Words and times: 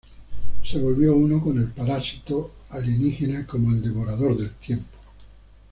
Se 0.63 0.79
volvió 0.79 1.15
uno 1.15 1.39
con 1.39 1.59
el 1.59 1.67
parásito 1.67 2.53
alienígena 2.71 3.45
como 3.45 3.69
el 3.69 3.83
"Devorador 3.83 4.35
del 4.35 4.49
Tiempo". 4.55 4.97